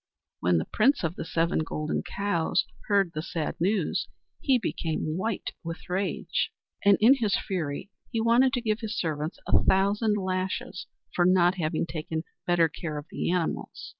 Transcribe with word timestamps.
When 0.39 0.57
the 0.57 0.65
Prince 0.65 1.03
of 1.03 1.13
the 1.15 1.23
Seven 1.23 1.59
Golden 1.59 2.01
Cows 2.01 2.65
heard 2.87 3.11
the 3.13 3.21
sad 3.21 3.55
news, 3.59 4.07
he 4.39 4.57
became 4.57 5.15
white 5.15 5.51
with 5.63 5.87
rage, 5.91 6.51
and 6.83 6.97
in 6.99 7.17
his 7.17 7.37
fury 7.37 7.91
he 8.09 8.19
wanted 8.19 8.51
to 8.53 8.61
give 8.61 8.79
his 8.79 8.97
servants 8.99 9.37
a 9.45 9.61
thousand 9.63 10.17
lashes 10.17 10.87
for 11.13 11.23
not 11.23 11.59
having 11.59 11.85
taken 11.85 12.23
better 12.47 12.67
care 12.67 12.97
of 12.97 13.05
the 13.11 13.29
animals. 13.29 13.89